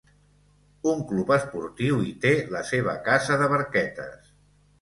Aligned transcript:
Un 0.91 1.03
club 1.11 1.33
esportiu 1.35 2.01
hi 2.05 2.15
té 2.25 2.31
la 2.57 2.65
seva 2.73 2.99
casa 3.11 3.41
de 3.43 3.51
barquetes. 3.55 4.37